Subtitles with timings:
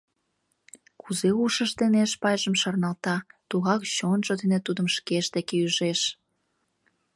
[1.01, 3.15] Кузе ушыж дене Эшпайжым шарналта,
[3.49, 6.01] тугак чонжо дене тудым шкеж деке ӱжеш.